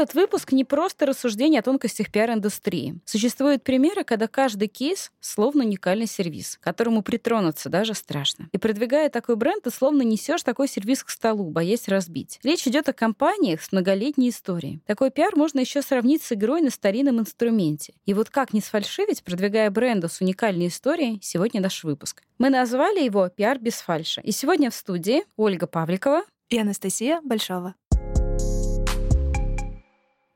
[0.00, 3.00] Этот выпуск не просто рассуждение о тонкостях пиар-индустрии.
[3.04, 8.48] Существуют примеры, когда каждый кейс словно уникальный сервис, к которому притронуться даже страшно.
[8.52, 12.38] И продвигая такой бренд, ты словно несешь такой сервис к столу, боясь разбить.
[12.42, 14.80] Речь идет о компаниях с многолетней историей.
[14.86, 17.94] Такой пиар можно еще сравнить с игрой на старинном инструменте.
[18.06, 22.22] И вот как не сфальшивить, продвигая бренда с уникальной историей, сегодня наш выпуск.
[22.38, 24.20] Мы назвали его «Пиар без фальша».
[24.22, 27.74] И сегодня в студии Ольга Павликова и Анастасия Большова.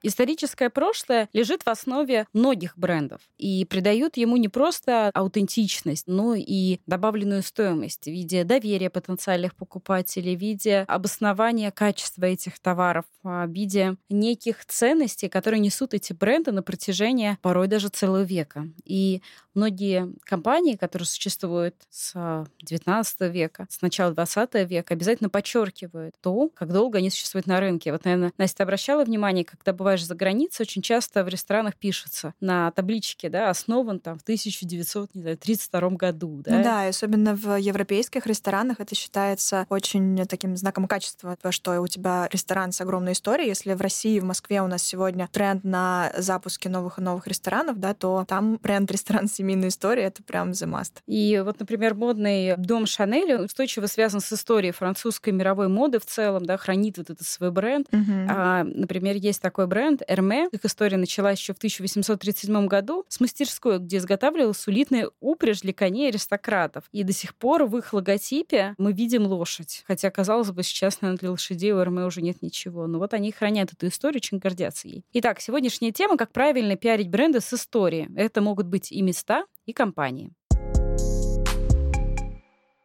[0.06, 6.80] Историческое прошлое лежит в основе многих брендов и придают ему не просто аутентичность, но и
[6.86, 13.50] добавленную стоимость в виде доверия потенциальных покупателей, в виде обоснования качества этих товаров, а, в
[13.50, 18.66] виде неких ценностей, которые несут эти бренды на протяжении порой даже целого века.
[18.84, 19.22] И
[19.55, 26.72] многие компании, которые существуют с 19 века, с начала 20 века, обязательно подчеркивают то, как
[26.72, 27.92] долго они существуют на рынке.
[27.92, 32.70] Вот, наверное, Настя обращала внимание, когда бываешь за границей, очень часто в ресторанах пишется на
[32.72, 36.42] табличке, да, основан там в 1932 году.
[36.44, 36.56] Да?
[36.56, 41.86] Ну да, и особенно в европейских ресторанах это считается очень таким знаком качества, что у
[41.86, 43.48] тебя ресторан с огромной историей.
[43.48, 47.78] Если в России, в Москве у нас сегодня тренд на запуске новых и новых ресторанов,
[47.78, 51.00] да, то там бренд ресторан семейной историей— это прям the must.
[51.06, 56.46] И вот, например, модный дом Шанель устойчиво связан с историей французской мировой моды в целом,
[56.46, 57.86] да, хранит вот этот свой бренд.
[57.92, 58.27] Угу.
[58.28, 60.48] А, например, есть такой бренд Эрме.
[60.50, 66.08] Их история началась еще в 1837 году с мастерской, где изготавливалась улитная упряжь для коней
[66.08, 66.84] аристократов.
[66.92, 69.84] И до сих пор в их логотипе мы видим лошадь.
[69.86, 72.86] Хотя, казалось бы, сейчас, наверное, для лошадей у Эрме уже нет ничего.
[72.86, 75.04] Но вот они хранят эту историю, очень гордятся ей.
[75.12, 78.08] Итак, сегодняшняя тема, как правильно пиарить бренды с историей.
[78.16, 79.33] Это могут быть и места,
[79.67, 80.33] и компании.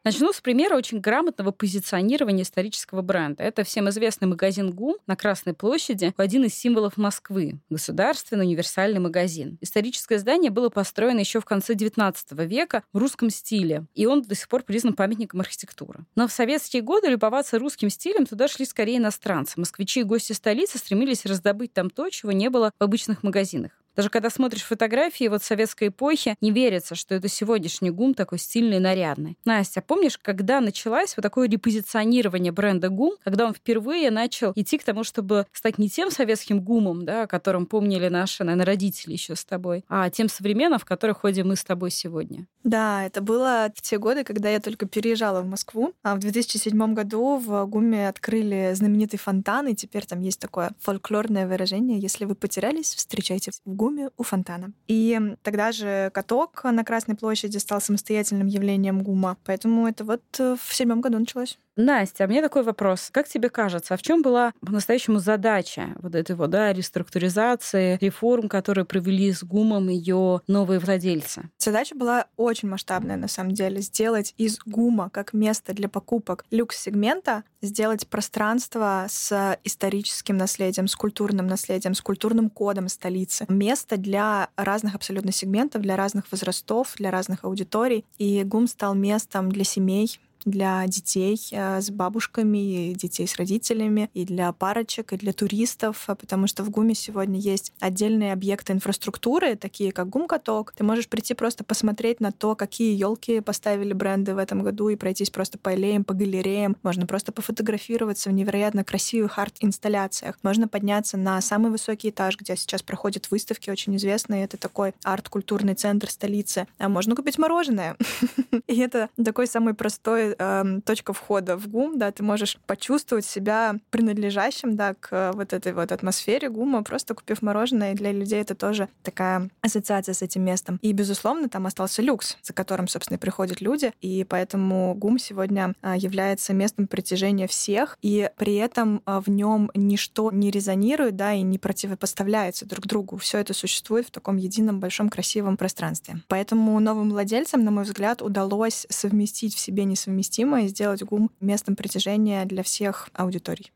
[0.05, 3.43] Начну с примера очень грамотного позиционирования исторического бренда.
[3.43, 7.59] Это всем известный магазин ГУМ на Красной площади, один из символов Москвы.
[7.69, 9.57] Государственный универсальный магазин.
[9.59, 12.15] Историческое здание было построено еще в конце XIX
[12.47, 16.05] века в русском стиле, и он до сих пор признан памятником архитектуры.
[16.15, 19.59] Но в советские годы любоваться русским стилем туда шли скорее иностранцы.
[19.59, 23.78] Москвичи и гости столицы стремились раздобыть там то, чего не было в обычных магазинах.
[23.99, 28.77] Даже когда смотришь фотографии вот советской эпохи, не верится, что это сегодняшний ГУМ такой стильный
[28.77, 29.37] и нарядный.
[29.43, 34.85] Настя, помнишь, когда началось вот такое репозиционирование бренда ГУМ, когда он впервые начал идти к
[34.85, 39.35] тому, чтобы стать не тем советским ГУМом, да, о котором помнили наши, наверное, родители еще
[39.35, 42.47] с тобой, а тем современным, в который ходим мы с тобой сегодня?
[42.63, 45.93] Да, это было в те годы, когда я только переезжала в Москву.
[46.03, 51.45] А в 2007 году в ГУМе открыли знаменитый фонтан, и теперь там есть такое фольклорное
[51.47, 54.71] выражение «Если вы потерялись, встречайтесь в ГУМе ГУМе у фонтана.
[54.87, 59.37] И тогда же каток на Красной площади стал самостоятельным явлением ГУМа.
[59.45, 61.57] Поэтому это вот э, в седьмом году началось.
[61.79, 63.09] Настя, а мне такой вопрос.
[63.09, 68.49] Как тебе кажется, а в чем была по-настоящему задача вот этой вот, да, реструктуризации, реформ,
[68.49, 71.49] которые провели с ГУМом ее новые владельцы?
[71.57, 73.79] Задача была очень масштабная, на самом деле.
[73.79, 81.47] Сделать из ГУМа как место для покупок люкс-сегмента, сделать пространство с историческим наследием, с культурным
[81.47, 83.45] наследием, с культурным кодом столицы.
[83.47, 88.03] Место для разных абсолютно сегментов, для разных возрастов, для разных аудиторий.
[88.17, 94.09] И ГУМ стал местом для семей, для детей э, с бабушками, и детей с родителями,
[94.13, 98.73] и для парочек, и для туристов, э, потому что в ГУМе сегодня есть отдельные объекты
[98.73, 100.73] инфраструктуры, такие как ГУМ-каток.
[100.75, 104.95] Ты можешь прийти просто посмотреть на то, какие елки поставили бренды в этом году, и
[104.95, 106.77] пройтись просто по аллеям, по галереям.
[106.83, 110.37] Можно просто пофотографироваться в невероятно красивых арт-инсталляциях.
[110.43, 114.45] Можно подняться на самый высокий этаж, где сейчас проходят выставки очень известные.
[114.45, 116.67] Это такой арт-культурный центр столицы.
[116.77, 117.97] А можно купить мороженое.
[118.67, 123.75] И это такой самый простой э, точка входа в ГУМ, да, ты можешь почувствовать себя
[123.89, 128.55] принадлежащим, да, к вот этой вот атмосфере ГУМа, просто купив мороженое, и для людей это
[128.55, 130.79] тоже такая ассоциация с этим местом.
[130.81, 135.73] И, безусловно, там остался люкс, за которым, собственно, и приходят люди, и поэтому ГУМ сегодня
[135.81, 141.33] а, является местом притяжения всех, и при этом а, в нем ничто не резонирует, да,
[141.33, 143.17] и не противопоставляется друг другу.
[143.17, 146.21] Все это существует в таком едином большом красивом пространстве.
[146.27, 149.85] Поэтому новым владельцам, на мой взгляд, удалось совместить в себе
[150.19, 153.71] несовместимое и сделать ГУМ местом притяжения для всех аудиторий.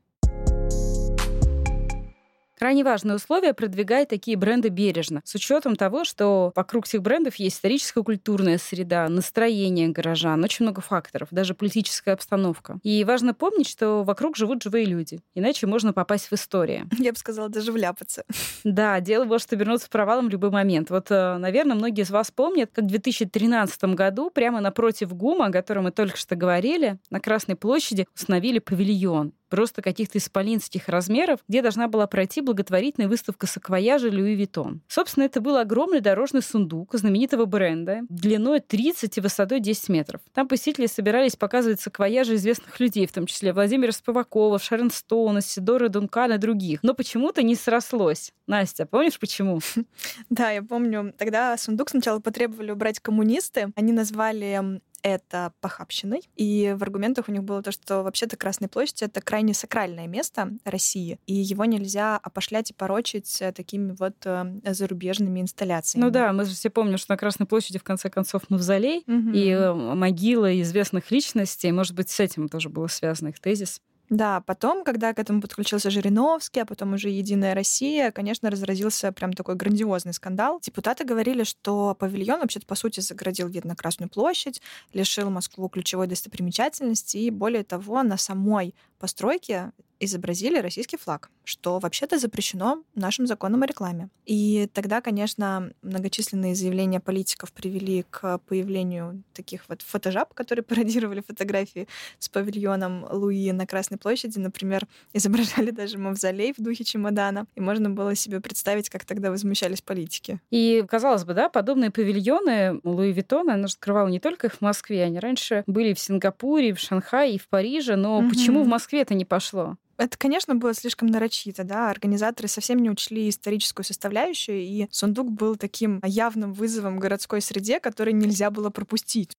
[2.63, 7.57] Крайне важное условие продвигать такие бренды бережно, с учетом того, что вокруг всех брендов есть
[7.57, 12.80] историческая культурная среда, настроение горожан, очень много факторов, даже политическая обстановка.
[12.81, 16.88] И важно помнить, что вокруг живут живые люди, иначе можно попасть в историю.
[16.98, 18.24] Я бы сказала, даже вляпаться.
[18.63, 20.89] Да, дело может обернуться провалом в любой момент.
[20.89, 25.51] Вот, э, наверное, многие из вас помнят, как в 2013 году прямо напротив ГУМа, о
[25.51, 31.62] котором мы только что говорили, на Красной площади установили павильон просто каких-то исполинских размеров, где
[31.62, 34.81] должна была пройти благотворительная выставка саквояжа Louis Vuitton.
[34.88, 40.22] Собственно, это был огромный дорожный сундук знаменитого бренда, длиной 30 и высотой 10 метров.
[40.34, 45.88] Там посетители собирались показывать саквояжи известных людей, в том числе Владимира Спивакова, Шерон Стоуна, Сидора
[45.88, 46.80] Дункана и других.
[46.82, 48.34] Но почему-то не срослось.
[48.48, 49.60] Настя, помнишь почему?
[50.32, 51.14] Да, я помню.
[51.16, 53.72] Тогда сундук сначала потребовали убрать коммунисты.
[53.76, 56.22] Они назвали это похабщиной.
[56.36, 60.52] И в аргументах у них было то, что вообще-то Красная площадь— это крайне сакральное место
[60.64, 66.06] России, и его нельзя опошлять и порочить э, такими вот э, зарубежными инсталляциями.
[66.06, 69.32] Ну да, мы же все помним, что на Красной площади в конце концов мавзолей угу.
[69.32, 71.72] и э, могила известных личностей.
[71.72, 73.82] Может быть, с этим тоже было связано их тезис.
[74.10, 79.34] Да, потом, когда к этому подключился Жириновский, а потом уже «Единая Россия», конечно, разразился прям
[79.34, 80.60] такой грандиозный скандал.
[80.62, 84.62] Депутаты говорили, что павильон вообще-то, по сути, заградил вид на Красную площадь,
[84.92, 92.18] лишил Москву ключевой достопримечательности, и более того, на самой постройке изобразили российский флаг, что вообще-то
[92.18, 94.10] запрещено нашим законом о рекламе.
[94.25, 101.88] И тогда, конечно, многочисленные заявления политиков привели к появлению таких вот фотожаб, которые пародировали фотографии
[102.19, 104.40] с павильоном Луи на Красной площади.
[104.40, 107.46] Например, изображали даже мавзолей в духе чемодана.
[107.56, 110.39] И можно было себе представить, как тогда возмущались политики.
[110.51, 114.62] И, казалось бы, да, подобные павильоны Луи Виттона, она же открывала не только их в
[114.62, 118.30] Москве, они раньше были в Сингапуре, в Шанхае и в Париже, но угу.
[118.30, 119.78] почему в Москве это не пошло?
[119.98, 121.90] Это, конечно, было слишком нарочито, да.
[121.90, 128.13] Организаторы совсем не учли историческую составляющую, и сундук был таким явным вызовом городской среде, который
[128.13, 129.38] нельзя было пропустить.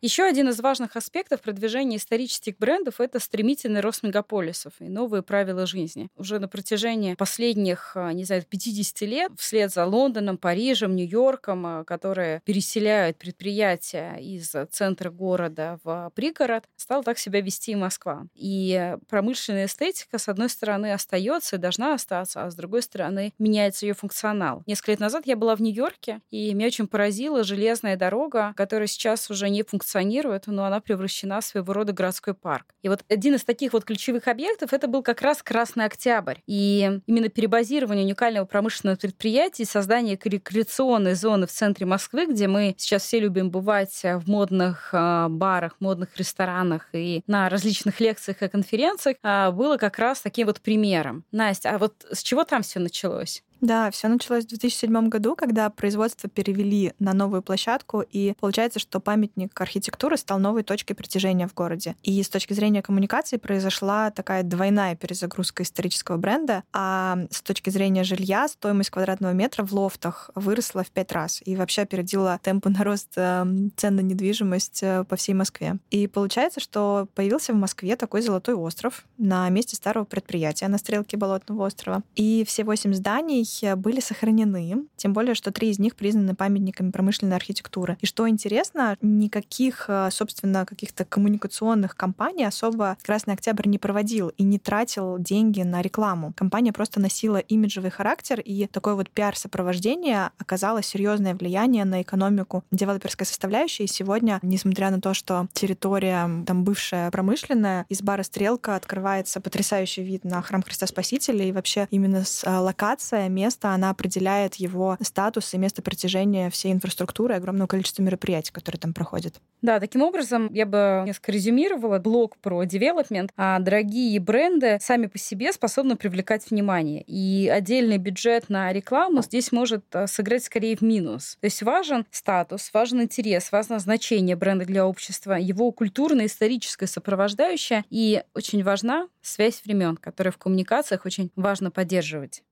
[0.00, 5.66] Еще один из важных аспектов продвижения исторических брендов— это стремительный рост мегаполисов и новые правила
[5.66, 6.08] жизни.
[6.16, 11.84] Уже на протяжении последних, а, не знаю, 50 лет, вслед за Лондоном, Парижем, Нью-Йорком, а,
[11.84, 18.28] которые переселяют предприятия из центра города в пригород, стала так себя вести и Москва.
[18.36, 23.84] И промышленная эстетика, с одной стороны, остается и должна остаться, а с другой стороны, меняется
[23.84, 24.62] ее функционал.
[24.64, 29.28] Несколько лет назад я была в Нью-Йорке, и меня очень поразила железная дорога, которая сейчас
[29.28, 32.74] уже не функционирует функционирует, но она превращена в своего рода городской парк.
[32.82, 36.36] И вот один из таких вот ключевых объектов это был как раз Красный Октябрь.
[36.46, 42.74] И именно перебазирование уникального промышленного предприятия и создание рекреационной зоны в центре Москвы, где мы
[42.76, 48.48] сейчас все любим бывать в модных а, барах, модных ресторанах и на различных лекциях и
[48.48, 51.24] конференциях, а, было как раз таким вот примером.
[51.32, 53.42] Настя, а вот с чего там все началось?
[53.60, 59.00] Да, все началось в 2007 году, когда производство перевели на новую площадку, и получается, что
[59.00, 61.96] памятник архитектуры стал новой точкой притяжения в городе.
[62.02, 68.04] И с точки зрения коммуникации произошла такая двойная перезагрузка исторического бренда, а с точки зрения
[68.04, 72.84] жилья стоимость квадратного метра в лофтах выросла в пять раз и вообще опередила темпы на
[72.84, 75.78] рост эм, цен на недвижимость э, по всей Москве.
[75.90, 81.16] И получается, что появился в Москве такой золотой остров на месте старого предприятия на стрелке
[81.16, 82.02] Болотного острова.
[82.14, 87.36] И все восемь зданий были сохранены, тем более, что три из них признаны памятниками промышленной
[87.36, 87.96] архитектуры.
[88.00, 94.42] И что интересно, никаких, э, собственно, каких-то коммуникационных кампаний особо Красный Октябрь не проводил и
[94.42, 96.32] не тратил деньги на рекламу.
[96.36, 103.26] Компания просто носила имиджевый характер, и такое вот пиар-сопровождение оказало серьезное влияние на экономику девелоперской
[103.26, 103.84] составляющей.
[103.84, 110.02] И сегодня, несмотря на то, что территория там бывшая промышленная, из бара «Стрелка» открывается потрясающий
[110.02, 114.96] вид на храм Христа Спасителя, и вообще именно с э, локациями место, она определяет его
[115.00, 119.40] статус и место протяжения всей инфраструктуры, огромного количества мероприятий, которые там проходят.
[119.62, 123.30] Да, таким образом, я бы несколько резюмировала блог про development.
[123.36, 127.02] А дорогие бренды сами по себе способны привлекать внимание.
[127.06, 131.38] И отдельный бюджет на рекламу здесь может э, сыграть скорее в минус.
[131.40, 137.84] То есть важен статус, важен интерес, важно значение бренда для общества, его культурно-историческое сопровождающее.
[137.90, 142.42] И очень важна связь времен, которую в коммуникациях очень важно поддерживать.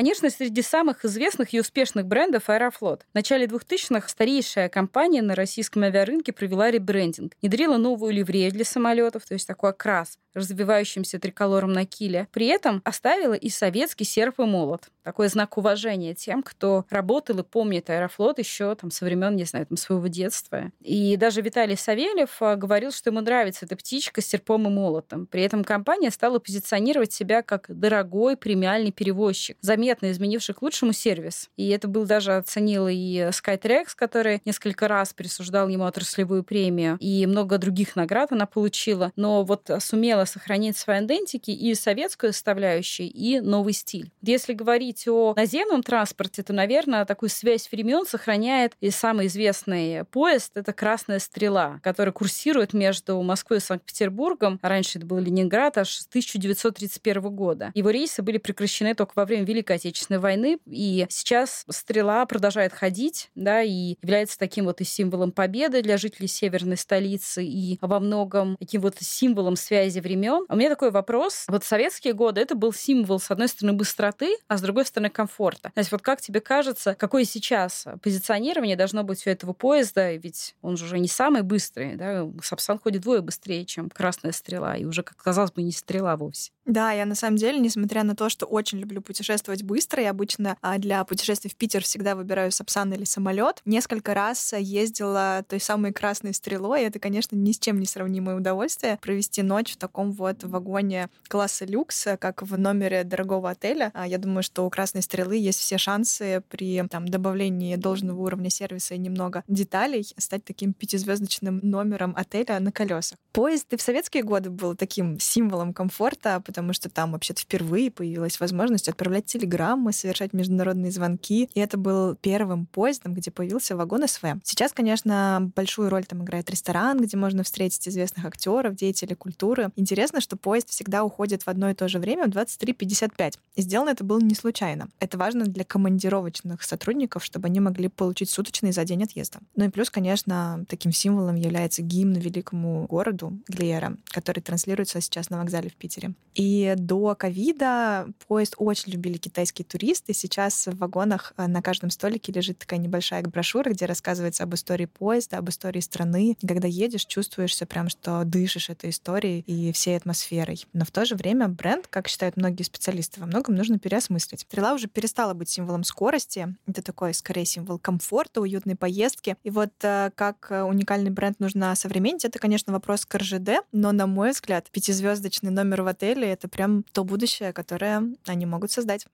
[0.00, 3.04] Конечно, среди самых известных и успешных брендов Аэрофлот.
[3.12, 7.34] В начале 2000-х старейшая компания на российском авиарынке провела ребрендинг.
[7.42, 12.28] Внедрила новую ливрею для самолетов, то есть такой окрас развивающимся триколором на киле.
[12.32, 14.88] При этом оставила и советский серп и молот.
[15.02, 19.66] Такой знак уважения тем, кто работал и помнит Аэрофлот еще там со времен, не знаю,
[19.66, 20.70] там, своего детства.
[20.80, 25.26] И даже Виталий Савельев а, говорил, что ему нравится эта птичка с серпом и молотом.
[25.26, 29.56] При этом компания стала позиционировать себя как дорогой премиальный перевозчик,
[29.90, 31.48] заметно изменивший к лучшему сервис.
[31.56, 37.26] И это был даже оценил и Skytrax, который несколько раз присуждал ему отраслевую премию, и
[37.26, 39.12] много других наград она получила.
[39.16, 44.10] Но вот сумела сумела сохранить свои идентики и советскую составляющую, и новый стиль.
[44.22, 50.52] Если говорить о наземном транспорте, то, наверное, такую связь времен сохраняет и самый известный поезд—
[50.54, 54.58] это «Красная стрела», который курсирует между Москвой и Санкт-Петербургом.
[54.62, 57.70] Раньше это был Ленинград, аж с 1931 года.
[57.74, 63.30] Его рейсы были прекращены только во время Великой Отечественной войны, и сейчас «Стрела» продолжает ходить,
[63.34, 68.56] да, и является таким вот и символом победы для жителей северной столицы, и во многом
[68.58, 70.44] таким вот символом связи времен.
[70.48, 71.44] А у меня такой вопрос.
[71.48, 75.70] Вот советские годы это был символ, с одной стороны, быстроты, а с другой стороны, комфорта.
[75.74, 80.12] То есть вот как тебе кажется, какое сейчас позиционирование должно быть у этого поезда?
[80.12, 82.28] Ведь он же уже не самый быстрый, да?
[82.42, 86.52] Сапсан ходит двое быстрее, чем Красная Стрела, и уже, как казалось бы, не Стрела вовсе.
[86.66, 90.56] Да, я на самом деле, несмотря на то, что очень люблю путешествовать быстро, я обычно
[90.62, 93.60] а, для путешествий в Питер всегда выбираю Сапсан или самолет.
[93.64, 98.98] Несколько раз ездила той самой Красной Стрелой, это, конечно, ни с чем не сравнимое удовольствие
[99.02, 103.90] провести ночь в таком вот вагоне класса люкс, как в номере дорогого отеля.
[103.94, 108.50] А я думаю, что у «Красной стрелы» есть все шансы при там, добавлении должного уровня
[108.50, 113.18] сервиса и немного деталей стать таким пятизвездочным номером отеля на колесах.
[113.32, 118.40] Поезд и в советские годы был таким символом комфорта, потому что там вообще-то впервые появилась
[118.40, 121.48] возможность отправлять телеграммы, совершать международные звонки.
[121.54, 124.40] И это был первым поездом, где появился вагон СВ.
[124.42, 129.70] Сейчас, конечно, большую роль там играет ресторан, где можно встретить известных актеров, деятелей культуры.
[129.76, 133.34] Интересно, что поезд всегда уходит в одно и то же время в 23.55.
[133.54, 134.88] И сделано это было не случайно.
[134.98, 139.38] Это важно для командировочных сотрудников, чтобы они могли получить суточный за день отъезда.
[139.54, 145.38] Ну и плюс, конечно, таким символом является гимн великому городу Глиера, который транслируется сейчас на
[145.38, 146.14] вокзале в Питере.
[146.34, 150.14] И до ковида поезд очень любили китайские туристы.
[150.14, 154.86] Сейчас в вагонах э, на каждом столике лежит такая небольшая брошюра, где рассказывается об истории
[154.86, 156.36] поезда, об истории страны.
[156.46, 160.64] Когда едешь, чувствуешься прям, что дышишь этой историей и всей атмосферой.
[160.72, 164.40] Но в то же время бренд, как считают многие специалисты, во многом нужно переосмыслить.
[164.40, 166.54] Стрела уже перестала быть символом скорости.
[166.66, 169.36] Это такой, скорее, символ комфорта, уютной поездки.
[169.42, 173.90] И вот э, как э, уникальный бренд нужно современнить, это, конечно, вопрос к РЖД, но,
[173.90, 179.06] на мой взгляд, пятизвездочный номер в отеле— это прям то будущее, которое они могут создать.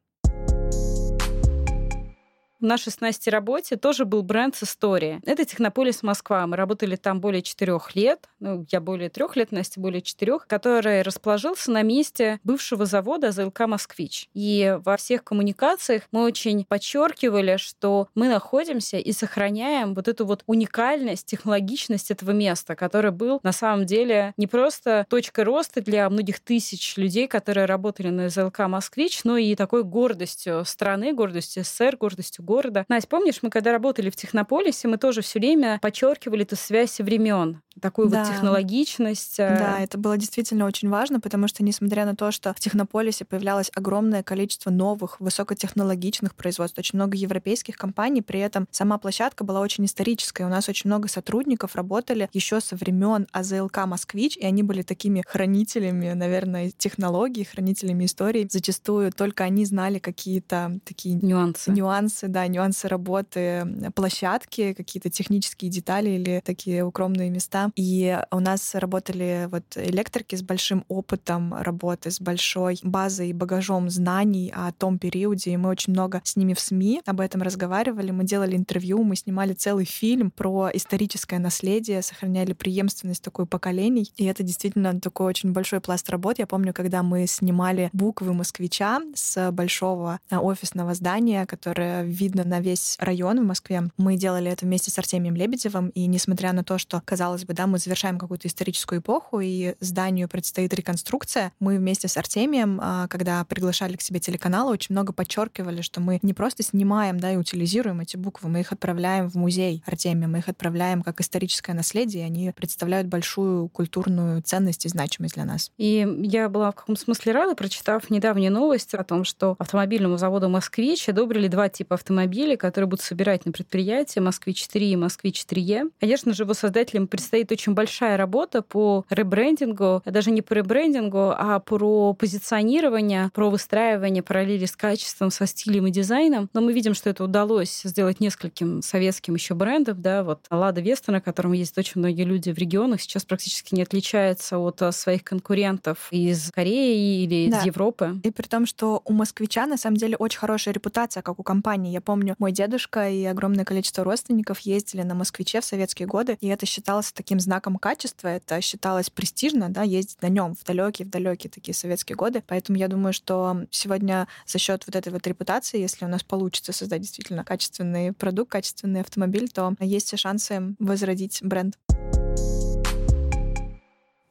[2.67, 5.21] Нашей с Настей работе тоже был бренд с историей.
[5.25, 6.45] Это Технополис Москва.
[6.49, 8.29] Мы работали там более четырех лет.
[8.41, 13.61] Ну, я более трех лет, Настя более четырех, который расположился на месте бывшего завода ЗЛК
[13.61, 14.29] «Москвич».
[14.35, 20.43] И во всех коммуникациях мы очень подчеркивали, что мы находимся и сохраняем вот эту вот
[20.47, 26.41] уникальность, технологичность этого места, который был на самом деле не просто точкой роста для многих
[26.41, 32.45] тысяч людей, которые работали на ЗЛК «Москвич», но и такой гордостью страны, гордостью СССР, гордостью
[32.45, 32.56] города.
[32.89, 37.63] Настя, помнишь, мы когда работали в Технополисе, мы тоже все время подчеркивали эту связь времен
[37.81, 38.25] такую да.
[38.25, 39.39] вот технологичность.
[39.39, 39.57] Э.
[39.59, 43.71] Да, это было действительно очень важно, потому что, несмотря на то, что в Технополисе появлялось
[43.75, 49.85] огромное количество новых, высокотехнологичных производств, очень много европейских компаний, при этом сама площадка была очень
[49.85, 50.43] исторической.
[50.43, 55.23] У нас очень много сотрудников работали еще со времен АЗЛК «Москвич», и они были такими
[55.27, 58.49] хранителями, наверное, технологий, хранителями истории.
[58.51, 61.71] Зачастую только они знали какие-то такие нюансы.
[61.71, 67.66] Нюансы, да, нюансы работы площадки, какие-то технические детали или такие укромные места.
[67.75, 73.91] И у нас работали вот электрики с большим опытом работы, с большой базой и багажом
[73.91, 78.11] знаний о том периоде, и мы очень много с ними в СМИ об этом разговаривали,
[78.11, 84.25] мы делали интервью, мы снимали целый фильм про историческое наследие, сохраняли преемственность такой поколений, и
[84.25, 86.39] это действительно такой очень большой пласт работ.
[86.39, 92.61] Я помню, когда мы снимали буквы москвича с большого э, офисного здания, которое видно на
[92.61, 96.79] весь район в Москве, мы делали это вместе с Артемием Лебедевым, и несмотря на то,
[96.79, 102.09] что, казалось бы, да, мы завершаем какую-то историческую эпоху, и зданию предстоит реконструкция, мы вместе
[102.09, 106.63] с Артемием, а, когда приглашали к себе телеканалы, очень много подчеркивали, что мы не просто
[106.63, 111.03] снимаем, да, и утилизируем эти буквы, мы их отправляем в музей Артемия, мы их отправляем
[111.03, 115.71] как историческое наследие, и они представляют большую культурную ценность и значимость для нас.
[115.79, 120.49] И я была в каком смысле рада, прочитав недавнюю новость о том, что автомобильному заводу
[120.49, 125.91] «Москвич» одобрили два типа автомобилей, которые будут собирать на предприятии «Москвич-3» и «Москвич-3Е».
[126.01, 131.61] Конечно же, его создателям предстоит очень большая работа по ребрендингу, даже не по ребрендингу, а
[131.61, 136.49] про позиционирование, про выстраивание параллели с качеством, со стилем и дизайном.
[136.53, 140.01] Но мы видим, что это удалось сделать нескольким советским еще брендам.
[140.01, 140.25] Да?
[140.25, 144.59] Вот Лада Веста, на котором ездят очень многие люди в регионах, сейчас практически не отличается
[144.59, 147.61] от а, своих конкурентов из Кореи или да.
[147.61, 148.21] из Европы.
[148.23, 151.93] И при том, что у москвича на самом деле очень хорошая репутация, как у компании.
[151.93, 156.49] Я помню, мой дедушка и огромное количество родственников ездили на москвиче в советские годы, и
[156.49, 161.11] это считалось таким знаком качества, это считалось престижно, да, ездить на нем в далекие, в
[161.11, 162.43] далекие такие советские годы.
[162.47, 166.73] Поэтому я думаю, что сегодня за счет вот этой вот репутации, если у нас получится
[166.73, 171.77] создать действительно качественный продукт, качественный автомобиль, то есть все шансы возродить бренд.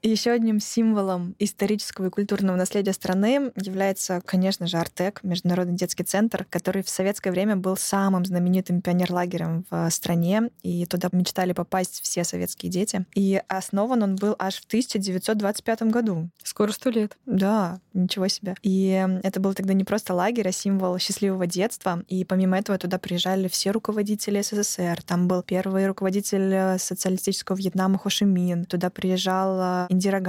[0.08, 6.46] Еще одним символом исторического и культурного наследия страны является, конечно же, Артек, Международный детский центр,
[6.48, 12.24] который в советское время был самым знаменитым пионерлагерем в стране, и туда мечтали попасть все
[12.24, 13.04] советские дети.
[13.16, 16.30] И основан он был аж в 1925 году.
[16.44, 17.18] Скоро сто лет.
[17.26, 18.54] Да, ничего себе.
[18.62, 22.04] И это был тогда не просто лагерь, а символ счастливого детства.
[22.08, 25.02] И помимо этого туда приезжали все руководители СССР.
[25.02, 28.66] Там был первый руководитель социалистического Вьетнама Хо Ши Мин.
[28.66, 30.20] Туда приезжал Индира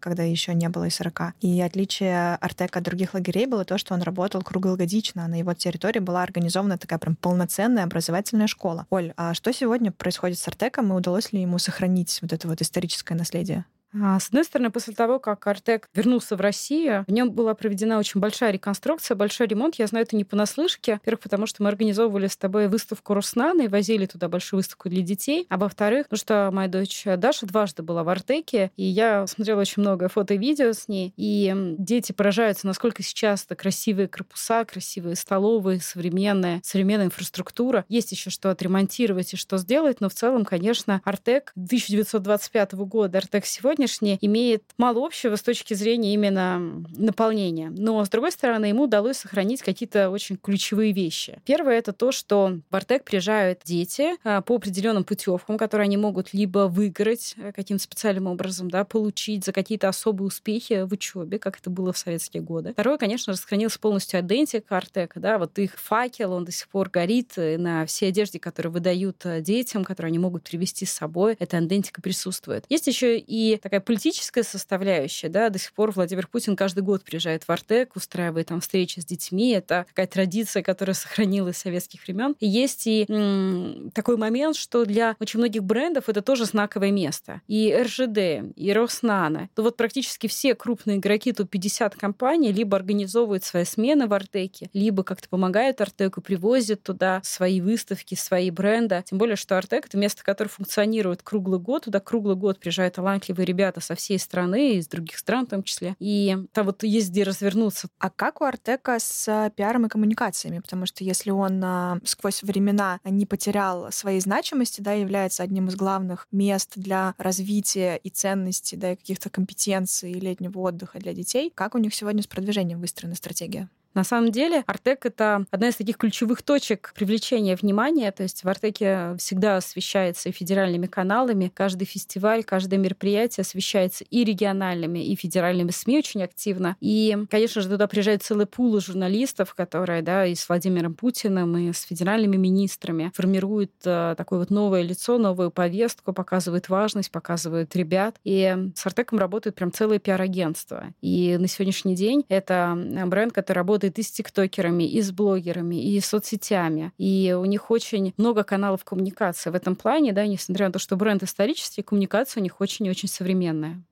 [0.00, 1.34] когда еще не было и 40.
[1.40, 5.26] И отличие Артека от других лагерей было то, что он работал круглогодично.
[5.26, 8.86] На его территории была организована такая прям полноценная образовательная школа.
[8.90, 12.60] Оль, а что сегодня происходит с Артеком и удалось ли ему сохранить вот это вот
[12.60, 13.64] историческое наследие?
[13.94, 17.98] А, с одной стороны, после того, как Артек вернулся в Россию, в нем была проведена
[17.98, 19.76] очень большая реконструкция, большой ремонт.
[19.76, 20.94] Я знаю это не понаслышке.
[20.94, 25.02] Во-первых, потому что мы организовывали с тобой выставку Руснана и возили туда большую выставку для
[25.02, 25.46] детей.
[25.48, 29.82] А во-вторых, потому что моя дочь Даша дважды была в Артеке, и я смотрела очень
[29.82, 35.16] много фото и видео с ней, и дети поражаются, насколько сейчас это красивые корпуса, красивые
[35.16, 37.84] столовые, современная, современная инфраструктура.
[37.88, 43.46] Есть еще что отремонтировать и что сделать, но в целом, конечно, Артек 1925 года, Артек
[43.46, 46.58] сегодня сегодняшний имеет мало общего с точки зрения именно
[46.96, 47.70] наполнения.
[47.70, 51.40] Но, с другой стороны, ему удалось сохранить какие-то очень ключевые вещи.
[51.44, 56.32] Первое— это то, что в Артек приезжают дети а, по определенным путевкам, которые они могут
[56.32, 61.60] либо выиграть э, каким-то специальным образом, да, получить за какие-то особые успехи в учебе, как
[61.60, 62.72] это было в советские годы.
[62.72, 67.34] Второе, конечно, сохранился полностью идентика Артека, да, вот их факел, он до сих пор горит
[67.36, 71.36] э, на всей одежде, которую выдают э, детям, которые они могут привезти с собой.
[71.38, 72.64] Эта идентика присутствует.
[72.68, 77.44] Есть еще и такая политическая составляющая, да, до сих пор Владимир Путин каждый год приезжает
[77.44, 82.34] в Артек, устраивает там встречи с детьми, это такая традиция, которая сохранилась с советских времен.
[82.40, 87.42] И есть и м, такой момент, что для очень многих брендов это тоже знаковое место.
[87.46, 93.64] И РЖД, и Роснана, то вот практически все крупные игроки топ-50 компаний либо организовывают свои
[93.64, 99.04] смены в Артеке, либо как-то помогают Артеку, привозят туда свои выставки, свои бренды.
[99.04, 103.44] Тем более, что Артек— это место, которое функционирует круглый год, туда круглый год приезжают талантливые
[103.44, 105.96] ребята ребята со всей страны, из других стран в том числе.
[105.98, 107.88] И там вот есть где развернуться.
[107.98, 110.60] А как у Артека с пиаром и коммуникациями?
[110.60, 115.74] Потому что если он а, сквозь времена не потерял своей значимости, да, является одним из
[115.74, 121.74] главных мест для развития и ценностей, да, и каких-то компетенций летнего отдыха для детей, как
[121.74, 123.68] у них сегодня с продвижением выстроена стратегия?
[123.94, 128.12] На самом деле Артек— это одна из таких ключевых точек привлечения внимания.
[128.12, 131.50] То есть в Артеке всегда освещается и федеральными каналами.
[131.52, 136.76] Каждый фестиваль, каждое мероприятие освещается и региональными, и федеральными СМИ очень активно.
[136.80, 141.72] И, конечно же, туда приезжают целый пул журналистов, которые да, и с Владимиром Путиным, и
[141.72, 148.16] с федеральными министрами формируют э, такое вот новое лицо, новую повестку, показывают важность, показывают ребят.
[148.22, 150.92] И с Артеком работает прям целое пиар-агентство.
[151.00, 155.76] И на сегодняшний день это бренд, который работает работает и с тиктокерами, и с блогерами,
[155.76, 156.92] и соцсетями.
[156.98, 160.96] И у них очень много каналов коммуникации в этом плане, да, несмотря на то, что
[160.96, 163.82] бренд исторический, коммуникация у них очень-очень современная.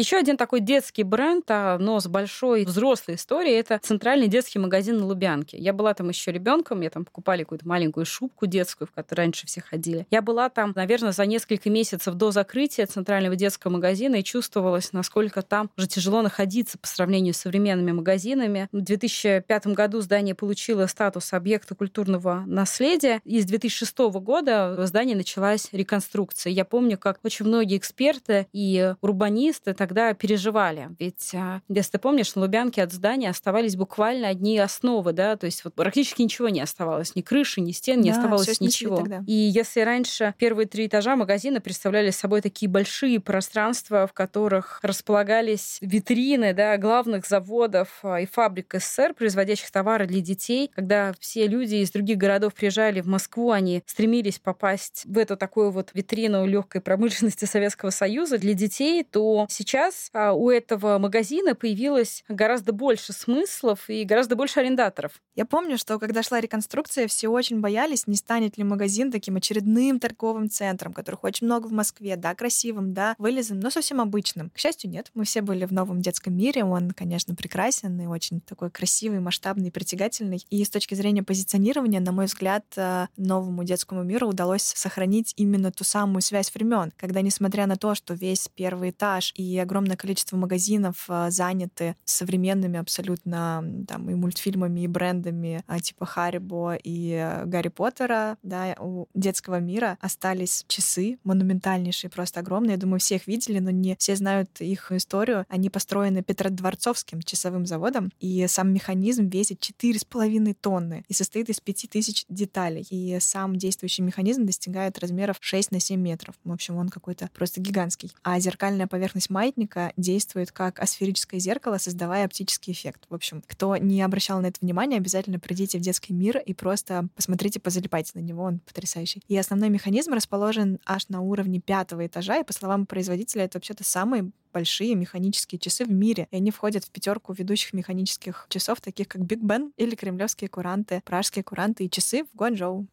[0.00, 4.98] Еще один такой детский бренд, а, но с большой взрослой историей, это центральный детский магазин
[4.98, 5.58] на Лубянке.
[5.58, 9.48] Я была там еще ребенком, мне там покупали какую-то маленькую шубку детскую, в которой раньше
[9.48, 10.06] все ходили.
[10.12, 15.42] Я была там, наверное, за несколько месяцев до закрытия центрального детского магазина и чувствовалась, насколько
[15.42, 18.68] там уже тяжело находиться по сравнению с современными магазинами.
[18.70, 25.16] В 2005 году здание получило статус объекта культурного наследия, и с 2006 года в здании
[25.16, 26.52] началась реконструкция.
[26.52, 30.90] Я помню, как очень многие эксперты и урбанисты тогда переживали.
[30.98, 35.46] Ведь, а, если ты помнишь, на Лубянке от здания оставались буквально одни основы, да, то
[35.46, 39.02] есть вот практически ничего не оставалось, ни крыши, ни стен, не да, оставалось ничего.
[39.26, 45.78] И если раньше первые три этажа магазина представляли собой такие большие пространства, в которых располагались
[45.80, 51.76] витрины, да, главных заводов а, и фабрик СССР, производящих товары для детей, когда все люди
[51.76, 56.82] из других городов приезжали в Москву, они стремились попасть в эту такую вот витрину легкой
[56.82, 63.12] промышленности Советского Союза для детей, то сейчас сейчас а, у этого магазина появилось гораздо больше
[63.12, 65.12] смыслов и гораздо больше арендаторов.
[65.36, 70.00] Я помню, что когда шла реконструкция, все очень боялись, не станет ли магазин таким очередным
[70.00, 74.50] торговым центром, которых очень много в Москве, да, красивым, да, вылезанным, но совсем обычным.
[74.50, 75.10] К счастью, нет.
[75.14, 76.64] Мы все были в новом детском мире.
[76.64, 80.44] Он, конечно, прекрасен и очень такой красивый, масштабный, притягательный.
[80.50, 85.70] И с точки зрения позиционирования, на мой взгляд, э, новому детскому миру удалось сохранить именно
[85.70, 90.36] ту самую связь времен, когда, несмотря на то, что весь первый этаж и огромное количество
[90.38, 97.44] магазинов а, заняты современными абсолютно там и мультфильмами, и брендами а, типа Харибо и э,
[97.44, 102.72] Гарри Поттера, да, у детского мира остались часы монументальнейшие, просто огромные.
[102.72, 105.44] Я думаю, все их видели, но не все знают их историю.
[105.50, 112.24] Они построены Петродворцовским часовым заводом, и сам механизм весит 4,5 тонны и состоит из 5000
[112.30, 112.86] деталей.
[112.88, 116.34] И сам действующий механизм достигает размеров 6 на 7 метров.
[116.44, 118.12] В общем, он какой-то просто гигантский.
[118.22, 123.04] А зеркальная поверхность маятника маятника действует как асферическое зеркало, создавая оптический эффект.
[123.08, 127.08] В общем, кто не обращал на это внимание, обязательно придите в детский мир и просто
[127.14, 129.22] посмотрите, позалипайте на него, он потрясающий.
[129.28, 133.84] И основной механизм расположен аж на уровне пятого этажа, и по словам производителя, это вообще-то
[133.84, 136.28] самые большие механические часы в мире.
[136.30, 141.02] И они входят в пятерку ведущих механических часов, таких как Биг Бен или кремлевские куранты,
[141.04, 142.86] пражские куранты и часы в Гуанчжоу.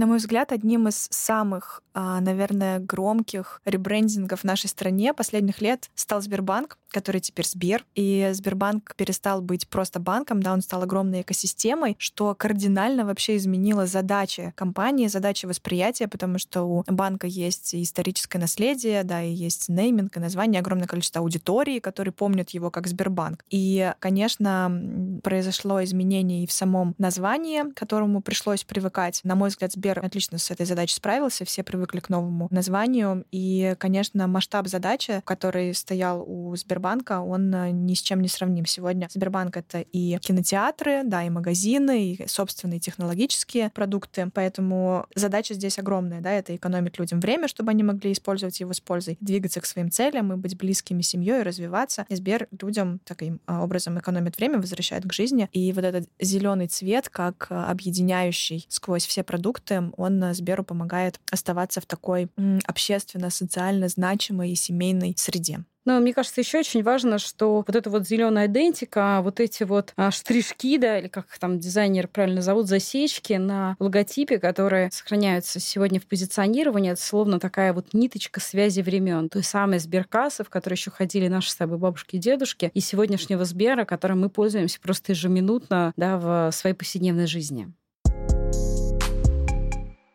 [0.00, 5.90] На мой взгляд, одним из самых, а, наверное, громких ребрендингов в нашей стране последних лет
[5.94, 7.84] стал Сбербанк, который теперь Сбер.
[7.94, 13.84] И Сбербанк перестал быть просто банком, да, он стал огромной экосистемой, что кардинально вообще изменило
[13.84, 20.16] задачи компании, задачи восприятия, потому что у банка есть историческое наследие, да, и есть нейминг,
[20.16, 23.44] и название, огромное количество аудитории, которые помнят его как Сбербанк.
[23.50, 29.20] И, конечно, произошло изменение и в самом названии, к которому пришлось привыкать.
[29.24, 33.24] На мой взгляд, Сбер Сбер отлично с этой задачей справился, все привыкли к новому названию.
[33.32, 38.66] И, конечно, масштаб задачи, который стоял у Сбербанка, он э, ни с чем не сравним.
[38.66, 44.30] Сегодня Сбербанк— это и кинотеатры, да, и магазины, и собственные технологические продукты.
[44.32, 48.80] Поэтому задача здесь огромная, да, это экономить людям время, чтобы они могли использовать его с
[48.80, 52.06] пользой, двигаться к своим целям и быть близкими семьей, развиваться.
[52.08, 55.48] И Сбер людям таким а, образом экономит время, возвращает к жизни.
[55.52, 60.64] И вот этот зеленый цвет, как э, объединяющий сквозь все продукты, образом он э, Сберу
[60.64, 62.28] помогает оставаться в такой
[62.66, 65.64] общественно-социально значимой и семейной среде.
[65.86, 69.94] Но мне кажется, еще очень важно, что вот эта вот зеленая идентика, вот эти вот
[69.96, 75.98] а, штришки, да, или как там дизайнер правильно зовут, засечки на логотипе, которые сохраняются сегодня
[75.98, 79.30] в позиционировании, это словно такая вот ниточка связи времен.
[79.30, 83.46] Той самой Сберкассы, в которой еще ходили наши с тобой бабушки и дедушки, и сегодняшнего
[83.46, 87.72] Сбера, которым мы пользуемся просто ежеминутно да, в своей повседневной жизни.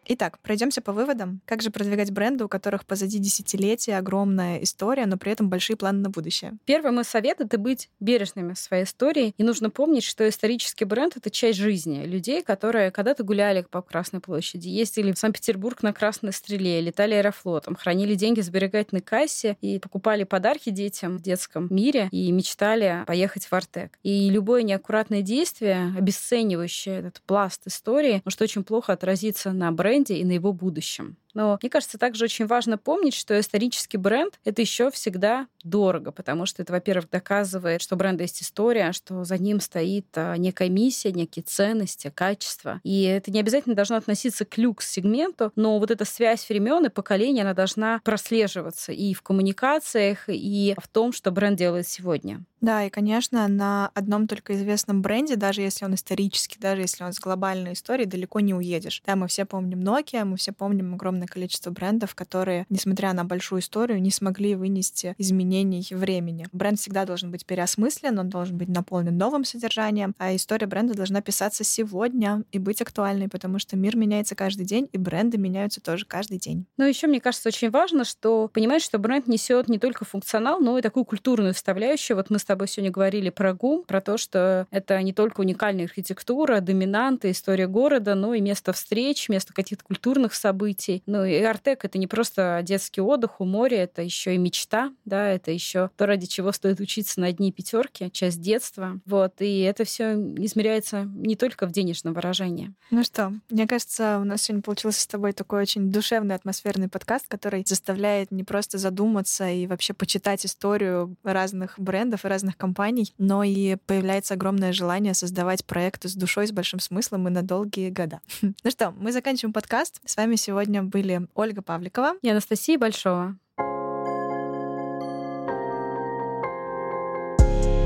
[0.08, 1.41] Итак, пройдемся по выводам.
[1.46, 6.00] Как же продвигать бренды, у которых позади десятилетия огромная история, но при этом большие планы
[6.00, 6.54] на будущее?
[6.65, 9.34] Первый мой совет— это быть бережными в своей истории.
[9.38, 14.20] И нужно помнить, что исторический бренд— это часть жизни людей, которые когда-то гуляли по Красной
[14.20, 19.80] площади, ездили в Санкт-Петербург на Красной Стреле, летали аэрофлотом, хранили деньги в сберегательной кассе и
[19.80, 23.98] покупали подарки детям в детском мире и мечтали поехать в Артек.
[24.04, 30.17] И любое неаккуратное действие, обесценивающее этот пласт истории, может очень плохо отразиться на бренде бренде
[30.17, 31.17] и на его будущем.
[31.36, 36.45] Но мне кажется, также очень важно помнить, что исторический бренд— это еще всегда дорого, потому
[36.45, 40.69] что это, во-первых, доказывает, что у бренда есть история, что за ним стоит а, некая
[40.69, 42.80] миссия, некие ценности, качество.
[42.84, 47.41] И это не обязательно должно относиться к люкс-сегменту, но вот эта связь времен и поколений,
[47.41, 52.43] она должна прослеживаться и в коммуникациях, и в том, что бренд делает сегодня.
[52.62, 57.13] Да, и, конечно, на одном только известном бренде, даже если он исторический, даже если он
[57.13, 59.04] с глобальной историей, далеко не уедешь.
[59.06, 63.62] Да, мы все помним Nokia, мы все помним огромное количество брендов, которые, несмотря на большую
[63.62, 66.48] историю, не смогли вынести изменений времени.
[66.52, 71.22] Бренд всегда должен быть переосмыслен, он должен быть наполнен новым содержанием, а история бренда должна
[71.22, 76.06] писаться сегодня и быть актуальной, потому что мир меняется каждый день, и бренды меняются тоже
[76.06, 76.66] каждый день.
[76.78, 80.78] Но еще мне кажется очень важно, что понимать, что бренд несет не только функционал, но
[80.78, 82.18] и такую культурную составляющую.
[82.18, 85.86] Вот мы с тобой сегодня говорили про ГУМ, про то, что это не только уникальная
[85.86, 91.04] архитектура, доминанта, история города, но и место встреч, место каких-то культурных событий.
[91.15, 95.30] Ну и Артек— это не просто детский отдых у моря, это еще и мечта, да,
[95.30, 98.99] это еще то, ради чего стоит учиться на одни пятерки, часть детства.
[99.06, 102.73] Вот, и это все измеряется не только в денежном выражении.
[102.91, 107.30] Ну что, мне кажется, у нас сегодня получился с тобой такой очень душевный, атмосферный подкаст,
[107.30, 113.41] который заставляет не просто задуматься и вообще почитать историю разных брендов и разных компаний, но
[113.41, 118.19] и появляется огромное желание создавать проекты с душой, с большим смыслом и на долгие года.
[118.65, 120.01] Ну что, мы заканчиваем подкаст.
[120.06, 121.05] С вами сегодня были
[121.36, 123.38] Ольга Павликова и Анастасия Большова.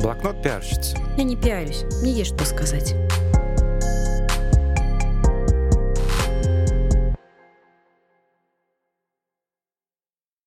[0.02, 0.98] Блокнот пиарщицы.
[1.18, 2.96] Я не пиарюсь, не есть что сказать.